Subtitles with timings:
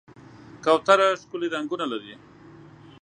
[0.65, 2.15] کوتره ښکلي رنګونه لري.